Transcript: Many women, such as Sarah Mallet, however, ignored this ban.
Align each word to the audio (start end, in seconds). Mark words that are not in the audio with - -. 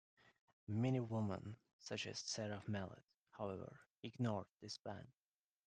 Many 0.67 0.99
women, 0.99 1.57
such 1.77 2.07
as 2.07 2.17
Sarah 2.17 2.63
Mallet, 2.65 3.03
however, 3.33 3.81
ignored 4.01 4.47
this 4.59 4.79
ban. 4.79 5.05